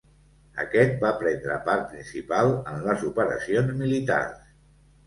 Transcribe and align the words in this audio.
Aquest 0.63 0.95
va 1.03 1.11
prendre 1.19 1.59
part 1.69 1.85
principal 1.93 2.51
en 2.73 2.83
les 2.89 3.07
operacions 3.13 3.79
militars. 3.85 4.39